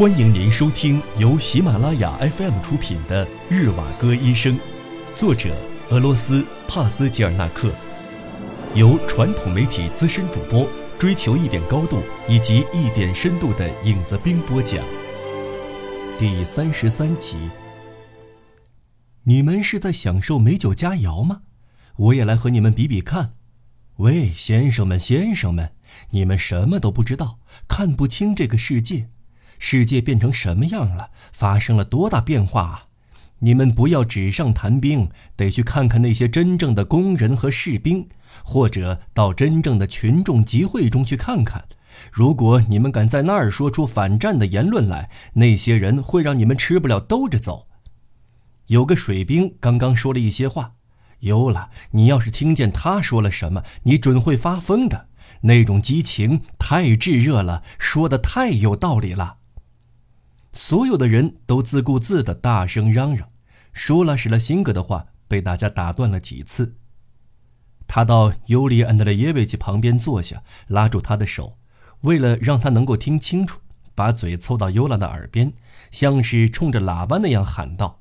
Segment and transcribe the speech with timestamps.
[0.00, 4.56] 欢迎您收听由喜马拉雅 FM 出品的《日瓦戈医生》，
[5.14, 5.54] 作者
[5.90, 7.70] 俄罗斯帕斯吉尔纳克，
[8.74, 10.66] 由传统媒体资深主播
[10.98, 14.82] 追求一点高度以及一点深度的影子兵播讲。
[16.18, 17.36] 第三十三集。
[19.24, 21.42] 你们是在享受美酒佳肴吗？
[21.96, 23.32] 我也来和你们比比看。
[23.96, 25.72] 喂，先生们，先生们，
[26.12, 27.38] 你们什么都不知道，
[27.68, 29.10] 看不清这个世界。
[29.60, 31.10] 世界变成什么样了？
[31.32, 32.86] 发生了多大变化啊！
[33.42, 38.08] 你们不要纸上谈兵，得去看看那些真正的工人和士兵，
[38.42, 41.64] 或者到真正的群众集会中去看看。
[42.10, 47.68] 如果你们敢在那儿说出反战的言论来，那些人会让你们吃不了兜着走。
[48.66, 50.72] 有个水兵刚刚说了一些话，
[51.20, 55.08] 尤拉，你要是听见他说了什么，你准会发疯的。
[55.42, 59.38] 那种激情太炙热了，说的太有道理了。
[60.52, 63.28] 所有的人都自顾自地大声嚷嚷，
[63.72, 66.76] 舒拉·使了辛格的话被大家打断了几次。
[67.86, 71.58] 他到尤里·安德烈耶维奇旁边坐下，拉住他的手，
[72.02, 73.60] 为了让他能够听清楚，
[73.94, 75.52] 把嘴凑到尤拉的耳边，
[75.90, 78.00] 像是冲着喇叭那样喊道：“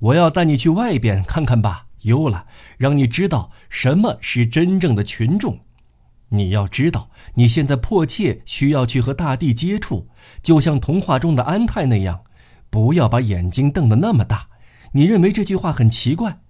[0.00, 5.60] 我要带你去外边看看吧，尤拉，让你知道什么是真正的群众。”
[6.30, 10.08] 你要知道，你现在迫切需要去和大地接触，
[10.42, 12.20] 就像童话中的安泰那样。
[12.70, 14.48] 不要把眼睛瞪得那么大。
[14.92, 16.40] 你认为这句话很奇怪？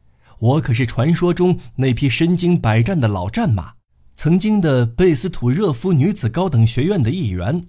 [0.41, 3.75] 我可是传说中那匹身经百战的老战马，
[4.15, 7.65] 曾经的贝斯图热夫女子高等学院的一员。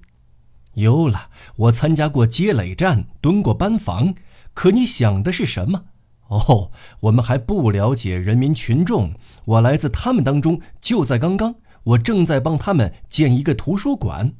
[0.73, 4.15] 有了，我参加过接垒战，蹲过班房。
[4.53, 5.85] 可你想的是什么？
[6.30, 6.71] 哦，
[7.02, 9.13] 我们还不了解人民群众。
[9.45, 11.55] 我来自他们当中，就在刚刚。
[11.83, 14.33] 我正在帮他们建一个图书馆。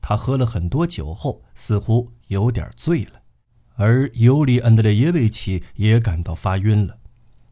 [0.00, 3.20] 他喝了很多酒后，似乎有点醉了，
[3.76, 6.98] 而尤里·安德烈耶维奇也感到发晕了。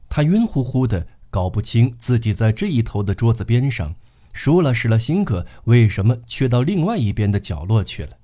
[0.09, 3.95] 他晕乎乎的，搞不清自己在这一头的桌子边上，
[4.33, 8.17] 舒拉·施了辛格为什么却到另外一边的角落去了。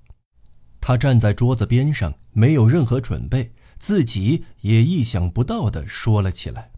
[0.81, 6.73] 他站在桌子边上，没有任何准备，自己也意想不到的说了起来：“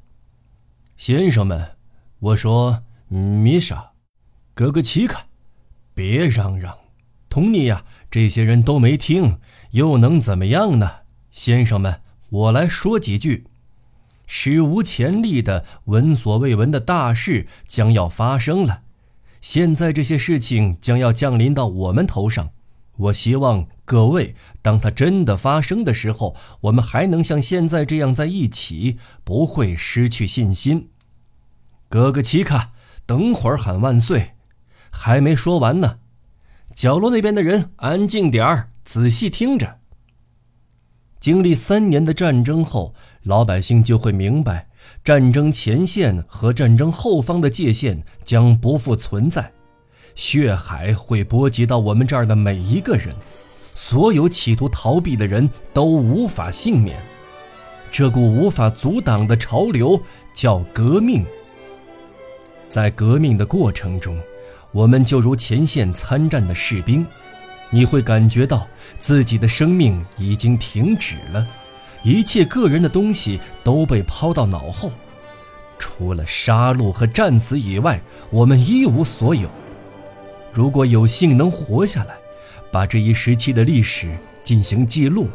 [0.99, 1.77] 先生们，
[2.19, 3.93] 我说。”米莎，
[4.53, 5.27] 格格奇卡，
[5.95, 6.77] 别嚷嚷，
[7.29, 9.39] 同你呀，这些人都没听，
[9.71, 10.91] 又能怎么样呢？
[11.31, 12.01] 先生们，
[12.31, 13.45] 我来说几句。
[14.27, 18.83] 史无前例的、闻所未闻的大事将要发生了，
[19.41, 22.51] 现在这些事情将要降临到我们头上。
[22.97, 30.89] 我希望各位，当它真的发生的时候，我们还能像现在这样在一起，不会失去信心。
[31.89, 32.73] 格格奇卡。
[33.07, 34.33] 等会儿喊万岁，
[34.91, 35.99] 还没说完呢。
[36.75, 39.79] 角落那边的人安静点儿，仔细听着。
[41.19, 44.69] 经历三年的战争后，老百姓就会明白，
[45.03, 49.53] 战争前线和战争后方的界限将不复存在，
[50.15, 53.15] 血海会波及到我们这儿的每一个人，
[53.75, 57.01] 所有企图逃避的人都无法幸免。
[57.91, 60.01] 这股无法阻挡的潮流
[60.35, 61.25] 叫革命。
[62.69, 64.19] 在革命的过程中，
[64.73, 67.07] 我们就如前线参战的士兵，
[67.71, 68.67] 你会感觉到
[68.99, 71.47] 自己的生命已经停止了，
[72.03, 74.91] 一切个人的东西都被抛到脑后，
[75.79, 78.01] 除了杀戮和战死以外，
[78.31, 79.49] 我们一无所有。
[80.53, 82.17] 如果有幸能活下来，
[82.71, 85.29] 把这一时期的历史进行记录，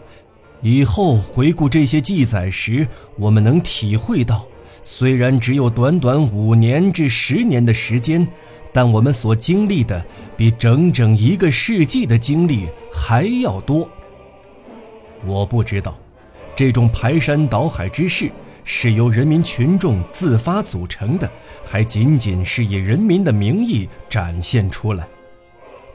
[0.62, 2.88] 以后回顾这些记载时，
[3.18, 4.46] 我们能体会到。
[4.82, 8.28] 虽然只有短短五年至十年的时间，
[8.74, 10.04] 但我们所经历的
[10.36, 13.90] 比整整一个世纪的经历还要多。
[15.26, 15.96] 我不知道，
[16.56, 18.32] 这种排山倒海之势
[18.64, 21.30] 是由人民群众自发组成的，
[21.64, 25.08] 还仅仅是以人民的名义展现出来。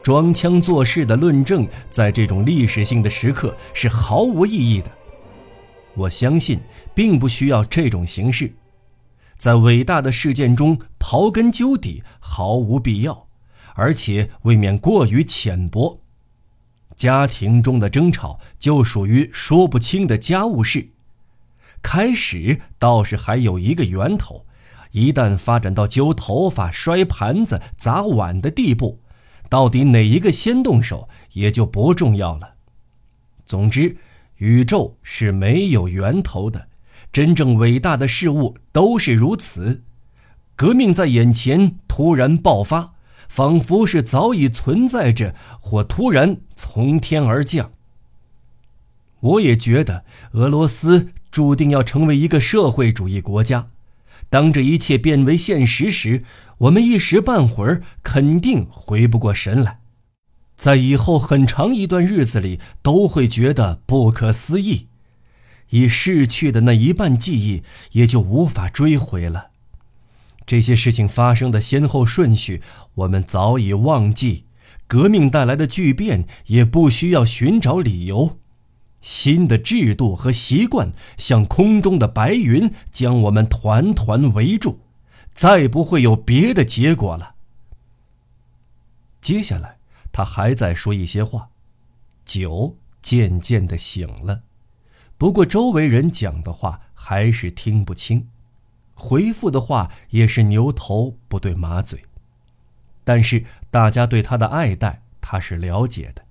[0.00, 4.88] 装腔作势的论证，在这种历史性的时刻是毫无意义的。
[5.94, 6.60] 我相信，
[6.94, 8.48] 并不需要这种形式。
[9.36, 13.28] 在伟大的事件中刨根究底毫无必要，
[13.74, 16.00] 而且未免过于浅薄。
[16.96, 20.88] 家庭中的争吵就属于说不清的家务事，
[21.82, 24.46] 开始倒是还有一个源头，
[24.92, 29.02] 一旦发展到揪头发、摔盘子、砸碗的地步，
[29.50, 32.54] 到底哪一个先动手也就不重要了。
[33.44, 33.98] 总之，
[34.36, 36.68] 宇宙是没有源头的。
[37.16, 39.82] 真正伟大的事物都是如此，
[40.54, 42.92] 革命在眼前突然爆发，
[43.26, 47.72] 仿佛是早已存在着，或突然从天而降。
[49.20, 53.70] 我也觉得俄罗斯注定要成为一个社会主义国家。
[54.28, 56.22] 当这一切变为现实时，
[56.58, 59.80] 我们一时半会儿肯定回不过神来，
[60.54, 64.88] 在以后很长一段日子里都会觉得不可思议，
[65.70, 69.50] 已逝去的那一半记忆也就无法追回了。
[70.46, 72.62] 这些事情发生的先后顺序，
[72.94, 74.44] 我们早已忘记。
[74.88, 78.38] 革命带来的巨变也不需要寻找理由。
[79.00, 84.78] 新的制度和习惯像空中的白云，将我们团团围住，
[85.32, 87.34] 再不会有别的结果了。
[89.20, 89.78] 接下来，
[90.12, 91.48] 他还在说一些话，
[92.24, 94.42] 酒渐渐的醒了，
[95.18, 98.28] 不过周围人讲的话还是听不清。
[98.94, 102.00] 回复的话也是牛头不对马嘴，
[103.04, 106.24] 但是大家对他的爱戴，他是了解的。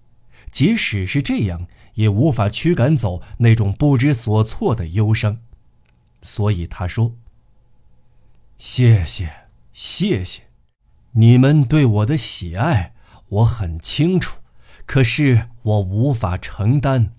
[0.52, 5.40] 即使是这样，也无法驱赶走那种不知所措的忧伤。
[6.22, 7.14] 所以他说
[8.58, 10.44] ：“谢谢，谢谢，
[11.12, 12.96] 你们对我的喜爱，
[13.30, 14.40] 我很清楚，
[14.86, 17.12] 可是我无法承担。”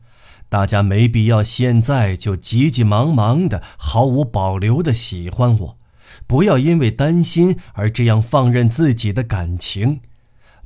[0.56, 5.78] 大家没必要现在就急急忙忙的、毫无保留的喜欢我，
[6.26, 10.00] 不要因为担心而这样放任自己的感情，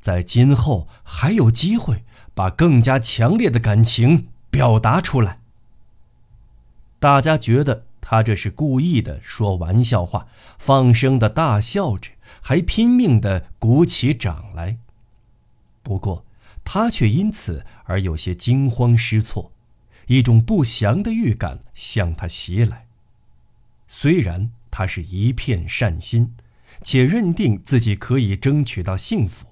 [0.01, 2.05] 在今后还有机会
[2.37, 5.41] 把更加强烈的感情表达出来。
[7.01, 14.79] 大家觉得他这是故意的说玩笑话，放声的大笑着，还拼命的鼓起掌来。
[15.83, 16.25] 不过
[16.63, 19.51] 他却因此而有些惊慌失措。
[20.11, 22.89] 一种不祥的预感向他袭来。
[23.87, 26.35] 虽然他是一片善心，
[26.83, 29.47] 且认定自己可以争取到幸福，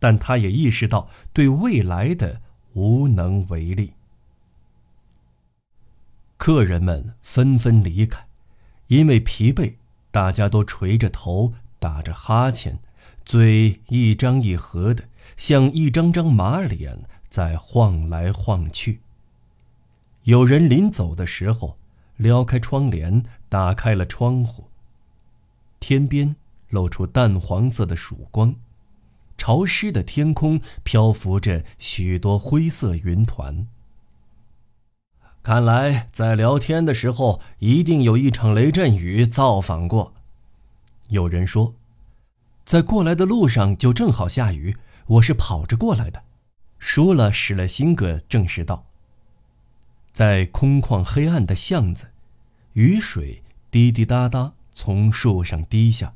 [0.00, 3.92] 但他也意识到对未来的无能为力。
[6.36, 8.26] 客人们纷纷离开，
[8.88, 9.76] 因为疲惫，
[10.10, 12.80] 大家都垂着头，打着哈欠，
[13.24, 15.04] 嘴一张一合的，
[15.36, 18.98] 像一张张马脸在晃来晃去。
[20.30, 21.76] 有人临走的时候，
[22.16, 24.68] 撩开窗帘，打开了窗户。
[25.80, 26.36] 天边
[26.68, 28.54] 露出淡黄色的曙光，
[29.36, 33.66] 潮湿的天空漂浮着许多灰色云团。
[35.42, 40.14] 看来在聊天的时候，一定有一场雷阵雨造访过。
[41.08, 41.74] 有人说，
[42.64, 44.76] 在过来的路上就正好下雨，
[45.08, 46.22] 我是跑着过来的。
[46.78, 48.86] 说了，史勒辛格证实道。
[50.12, 52.10] 在空旷黑暗的巷子，
[52.72, 56.14] 雨水滴滴答答从树上滴下，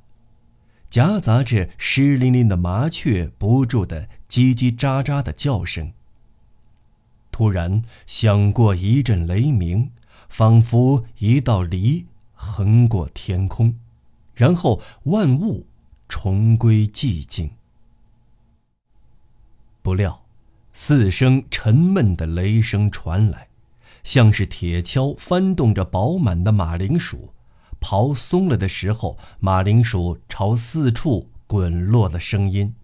[0.90, 5.92] 夹杂着湿淋淋的麻雀不住的叽叽喳喳的叫声。
[7.30, 9.90] 突然响过一阵雷鸣，
[10.28, 13.76] 仿佛一道梨横过天空，
[14.34, 15.66] 然后万物
[16.08, 17.50] 重归寂静。
[19.82, 20.24] 不料，
[20.72, 23.48] 四声沉闷的雷声传来。
[24.04, 27.32] 像是铁锹翻动着饱满的马铃薯，
[27.80, 32.74] 刨松了的时候，马铃薯朝四处滚落的声音。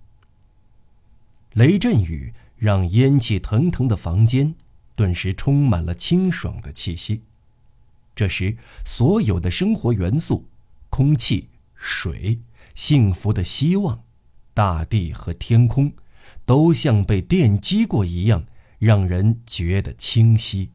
[1.52, 4.54] 雷阵雨让烟气腾腾的房间
[4.96, 7.22] 顿时充满了清爽的气息。
[8.16, 10.46] 这时，所有的生活元素——
[10.90, 12.40] 空气、水、
[12.74, 14.02] 幸福的希望、
[14.52, 15.92] 大地和天空，
[16.44, 18.46] 都像被电击过一样，
[18.78, 20.70] 让人觉得清晰。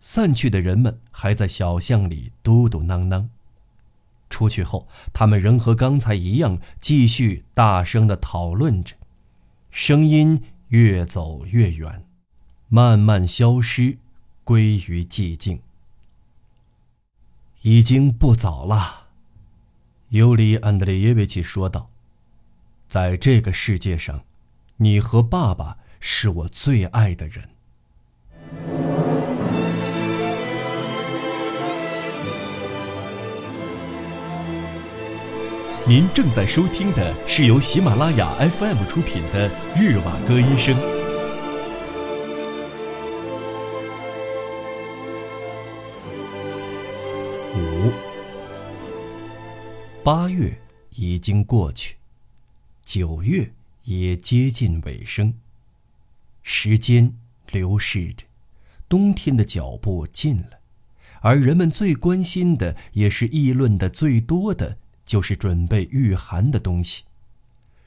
[0.00, 3.28] 散去的人们还在小巷里嘟嘟囔囔，
[4.30, 8.94] 出去后，他们仍和刚才一样继续大声的讨论着，
[9.70, 12.06] 声音越走越远，
[12.68, 13.98] 慢慢消失，
[14.44, 15.60] 归于寂静。
[17.62, 19.08] 已经不早了，
[20.10, 21.90] 尤里安德烈耶维奇说道
[22.86, 24.24] ：“在这个世界上，
[24.76, 27.48] 你和爸爸是我最爱的人。”
[35.88, 40.76] 您正在收听的是由喜马拉雅 FM 出品的《日瓦戈医生》。
[47.56, 47.90] 五，
[50.04, 51.96] 八月已经过去，
[52.84, 53.50] 九月
[53.84, 55.32] 也接近尾声。
[56.42, 57.14] 时间
[57.50, 58.26] 流逝着，
[58.90, 60.60] 冬天的脚步近了，
[61.22, 64.76] 而人们最关心的，也是议论的最多的。
[65.08, 67.04] 就是准备御寒的东西，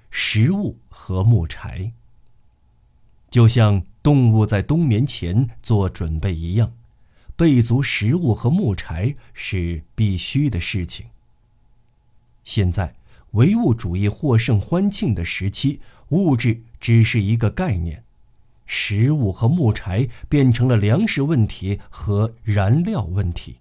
[0.09, 1.91] 食物和木柴。
[3.29, 6.73] 就像动物在冬眠前做准备一样，
[7.35, 11.05] 备足食物和木柴是必须的事情。
[12.43, 12.95] 现在
[13.33, 18.03] 唯物主义获胜欢庆的时期，物质只是一个概念，
[18.65, 23.57] 食物和木柴变成了粮食问题和燃料问题。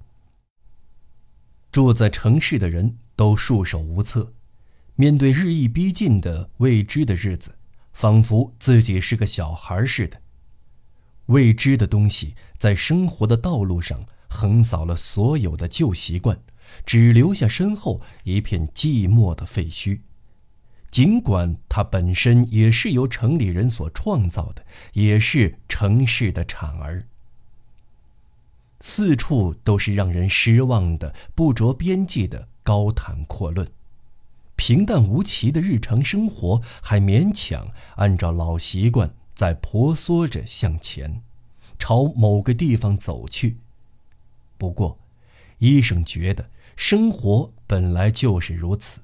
[1.71, 4.33] 住在城市的人都束手无策，
[4.95, 7.59] 面对日益逼近的未知的日子，
[7.93, 10.23] 仿佛自己是个小孩似的。
[11.27, 16.41] 未知的东西在生活的道路上横扫了所有的旧习惯，
[16.87, 20.01] 只留下身后一片寂寞的废墟。
[20.91, 27.05] 尽管它本身也是由城里人所创造的，也是城市的产儿。
[28.81, 33.67] 四处都是让人失望的、不着边际的高谈阔论，
[34.57, 41.23] 平淡无奇的日常生活还勉强按照老习惯在婆娑着向前，
[41.79, 43.57] 朝某个地方走去。
[44.59, 44.99] 不过，
[45.59, 49.01] 医生觉得生活本来就是如此，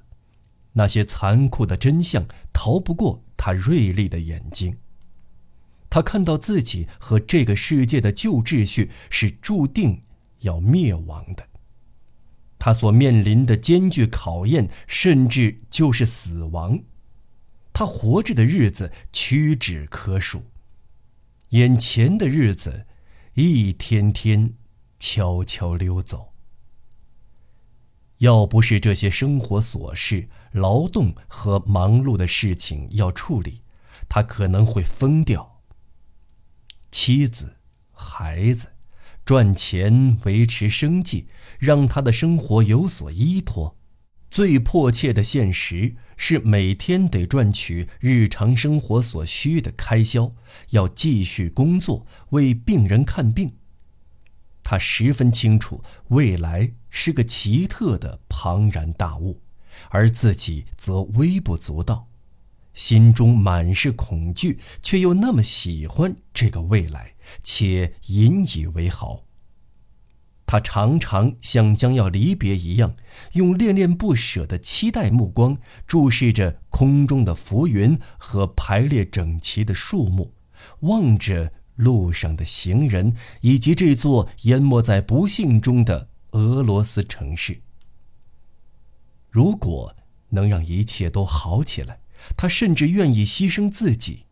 [0.73, 4.77] 那些残酷的真相逃不过他锐利的眼睛。
[5.89, 10.03] 他看到自己和这个世界的旧秩序是注定
[10.41, 11.47] 要灭亡的，
[12.59, 16.83] 他所面临的艰巨考验，甚至就是死亡。
[17.71, 20.45] 他活着的日子屈指可数，
[21.49, 22.87] 眼前的日子
[23.35, 24.55] 一天天
[24.97, 26.33] 悄悄溜走。
[28.17, 33.61] 要不是这些生活琐事、劳动和忙碌的事情要处理，
[34.09, 35.61] 他可能会疯掉。
[36.89, 37.57] 妻子、
[37.91, 38.73] 孩子，
[39.23, 41.27] 赚钱维持生计，
[41.59, 43.77] 让他的生活有所依托。
[44.29, 50.29] 最迫切的现实是每天得赚取日常生活所需的开销，
[50.71, 53.53] 要继续工作，为病人看病。
[54.63, 59.41] 他十分清楚，未来是个奇特的庞然大物，
[59.89, 62.09] 而自己则微不足道。
[62.73, 69.23] 心中满是恐惧，却又那么喜欢这个未来，且引以为豪。
[70.47, 72.95] 他常常像将要离别一样，
[73.33, 80.33] 用恋恋不舍的期待目光注视着空中的浮云和排列整齐的树木，
[80.79, 87.61] 望着路上的行人，以及这座淹没在不幸中的俄罗斯城市。
[89.29, 89.95] 如果
[90.29, 91.99] 能让一切都好起来。
[92.35, 94.25] 他甚至愿意牺牲自己，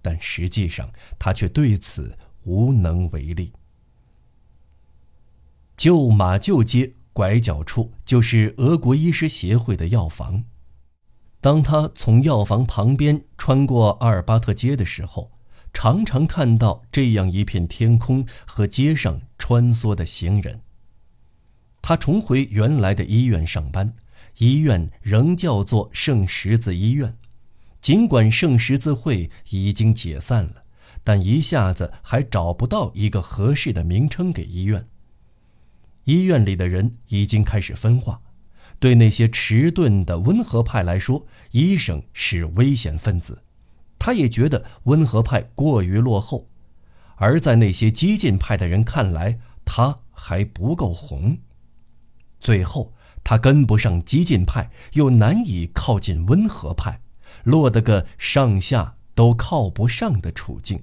[0.00, 0.88] 但实际上
[1.18, 3.52] 他却对此无能为力。
[5.78, 10.42] 旧马厩街拐角处就是俄国医师协会的药房。
[11.40, 15.30] 当他从药房旁边穿过阿尔巴特街的时候，
[15.72, 20.62] 常常看到这样一片天空和街上穿梭的行人。
[21.80, 23.94] 他重回原来的医院上班。
[24.38, 27.16] 医院仍叫做圣十字医院，
[27.80, 30.64] 尽管圣十字会已经解散了，
[31.04, 34.88] 但一下子还找不到一个合适的名称给医院。
[36.08, 38.22] 医院里的人已经开始分化，
[38.78, 43.42] 对那些迟钝的温和派来说，医生是危险分子；
[43.98, 46.48] 他也觉得温和派过于落后，
[47.16, 51.36] 而在那些激进派的人看来，他还不够红。
[52.40, 52.94] 最后。
[53.24, 57.02] 他跟不上激进派，又难以靠近温和派，
[57.44, 60.82] 落得个上下都靠不上的处境。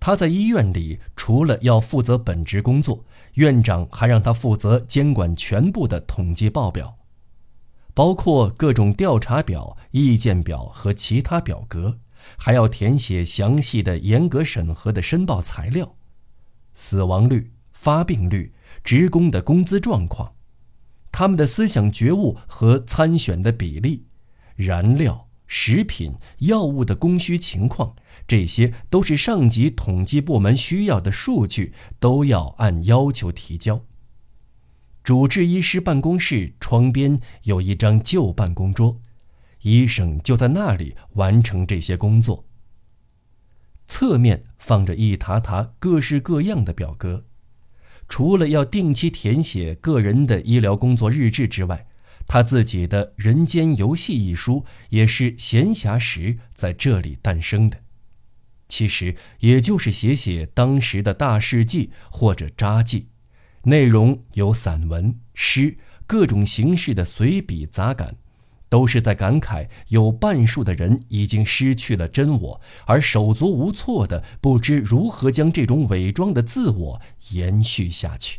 [0.00, 3.04] 他在医院里，除了要负责本职工作，
[3.34, 6.96] 院长还让他负责监管全部的统计报表，
[7.92, 11.98] 包括各种调查表、意见表和其他表格，
[12.38, 15.94] 还要填写详细的、严格审核的申报材料，
[16.72, 20.32] 死亡率、发病率、职工的工资状况。
[21.12, 24.06] 他们的思想觉悟和参选的比例、
[24.56, 27.96] 燃料、食品、药物的供需情况，
[28.28, 33.84] 这些都是上级统计部门需要的数据，都要按要求提交。
[35.02, 39.00] 主治医师办公室窗边有一张旧办公桌，
[39.62, 42.44] 医生就在那里完成这些工作。
[43.88, 47.24] 侧面放着一沓沓各式各样的表格。
[48.08, 51.88] 除了要定期填写个人的医疗工作日志之外，
[52.32, 57.76] 他自己的《人间游戏》一书也是闲暇时在这里诞生的。
[58.68, 63.08] 其实也就是写写当时的大事记或者札记，
[63.64, 68.14] 内容有散文、诗、各种形式的随笔杂感，
[68.68, 78.38] 都是在感慨有半数的人已经失去了真我，而手足无措的不知如何将这种伪装的自我延续下去。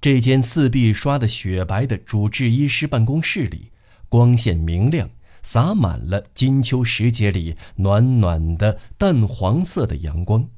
[0.00, 3.70] 这间四壁刷得雪白的主治医师办公室里，
[4.08, 5.10] 光线明亮，
[5.42, 10.48] 洒满了金秋时节里暖暖的淡黄色的阳光。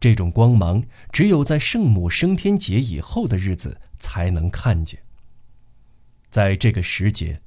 [0.00, 0.82] 这种光芒
[1.12, 5.00] 只有在圣母升天节以后的日子才能看见。
[6.28, 7.40] 在这个时节，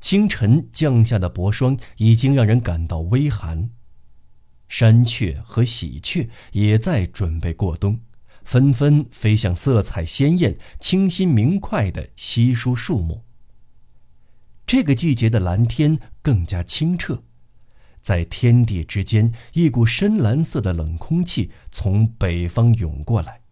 [0.00, 3.68] 清晨降下的薄霜已经让人感到微寒，
[4.66, 8.00] 山雀和喜鹊也在准备过冬。
[8.50, 13.22] 纷纷飞向色彩鲜艳、清新明快的稀疏树木。
[14.66, 17.22] 这个季节的蓝天更加清澈，
[18.00, 23.42] 在天地之间，一股深蓝色的冷空气从北方涌过来。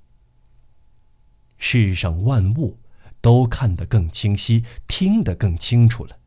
[1.58, 2.80] 世上万物
[3.20, 6.18] 都看得更清晰，听得更清楚了。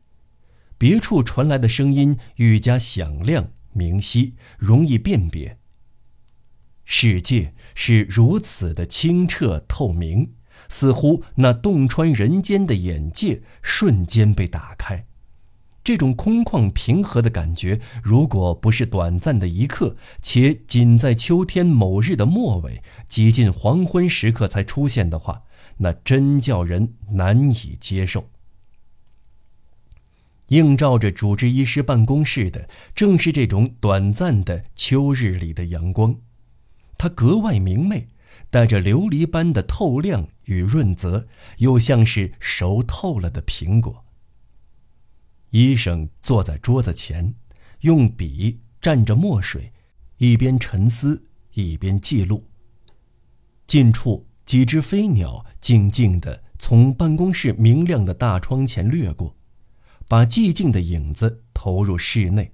[0.78, 5.58] 别处传来的声音愈加响亮、明晰，容易辨别。
[6.84, 10.32] 世界是如此的清澈透明，
[10.68, 15.06] 似乎那洞穿人间的眼界瞬间被打开。
[15.84, 25.42] 这种空旷平和的感觉，如果不是短暂的一刻，且仅在秋天某日的末尾、几近黄昏时刻才出现的话，
[25.78, 28.28] 那真叫人难以接受。
[30.48, 36.14] 映照着主治医师办公室的，正是这种短暂的秋日里的阳光。
[37.02, 38.06] 它格外明媚，
[38.48, 41.26] 带着琉璃般的透亮与润泽，
[41.58, 44.04] 又像是熟透了的苹果。
[45.50, 47.34] 医生坐在桌子前，
[47.80, 49.72] 用笔蘸着墨水，
[50.18, 52.46] 一边沉思一边记录。
[53.66, 59.34] 近处几只飞鸟静静地从办公室明亮的大窗前掠过，
[60.06, 62.52] 把寂静的影子投入室内。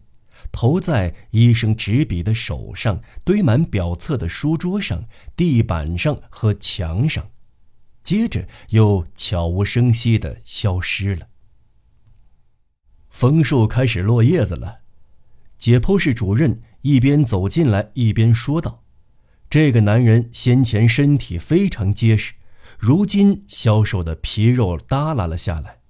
[0.50, 5.04] 投在医生执笔的手上，堆满表册的书桌上、
[5.36, 7.30] 地板上和墙上，
[8.02, 11.28] 接着又悄无声息地消失了。
[13.10, 14.78] 枫树开始落叶子了，
[15.58, 18.84] 解剖室主任一边走进来一边说道
[19.50, 22.34] ：“这个男人先前身体非常结实，
[22.78, 25.80] 如今消瘦的皮肉耷拉了下来。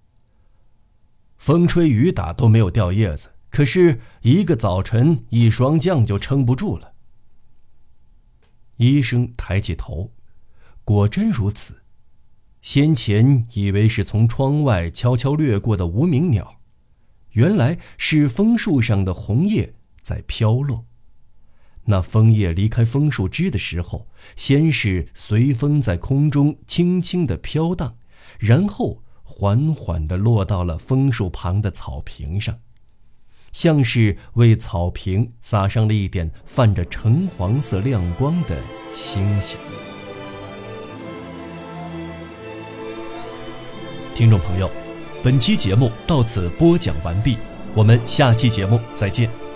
[1.37, 6.93] 风吹雨打都没有掉叶子。”可是，一个早晨，一霜降就撑不住了。
[8.77, 10.13] 医生抬起头，
[10.85, 11.83] 果真如此。
[12.61, 16.61] 先前以为是从窗外悄悄掠过的无名鸟，
[17.31, 20.85] 原来是枫树上的红叶在飘落。
[21.85, 27.97] 那枫叶离开枫树枝的时候，先是随风在空中轻轻地飘荡，
[28.39, 32.61] 然后缓缓地落到了枫树旁的草坪上。
[33.53, 38.57] 像是为草坪撒上了一点泛着橙黄色亮光的
[38.95, 39.59] 星星。
[44.15, 44.69] 听众朋友，
[45.23, 47.37] 本期节目到此播讲完毕，
[47.75, 49.48] 我们下期节目再见。